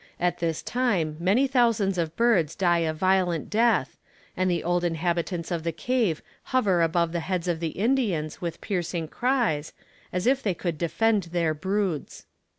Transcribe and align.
At 0.19 0.39
this 0.39 0.63
time 0.63 1.15
many 1.19 1.45
thousands 1.45 1.99
of 1.99 2.15
birds 2.15 2.55
die 2.55 2.79
a 2.79 2.91
violent 2.91 3.51
death, 3.51 3.97
and 4.35 4.49
the 4.49 4.63
old 4.63 4.83
inhabitants 4.83 5.51
of 5.51 5.61
the 5.61 5.71
cave 5.71 6.23
hover 6.45 6.81
above 6.81 7.11
the 7.11 7.19
heads 7.19 7.47
of 7.47 7.59
the 7.59 7.77
Indians 7.79 8.41
with 8.41 8.61
piercing 8.61 9.09
cries, 9.09 9.73
as 10.11 10.25
if 10.25 10.41
they 10.41 10.57
would 10.63 10.79
defend 10.79 11.25
their 11.25 11.53
broods. 11.53 12.25